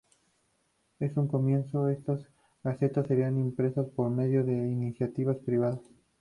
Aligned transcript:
En 0.99 1.11
un 1.19 1.27
comienzo 1.27 1.87
estas 1.87 2.25
gacetas 2.63 3.05
serían 3.05 3.37
impresas 3.37 3.85
por 3.87 4.09
medio 4.09 4.43
de 4.43 4.53
iniciativas 4.53 5.37
privadas. 5.37 5.79